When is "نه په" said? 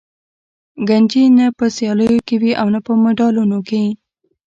1.37-1.65, 2.73-2.91